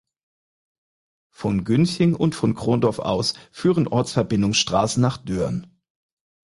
[1.29, 5.67] Von Günching und von Krondorf aus führen Ortsverbindungsstraßen nach Dürn.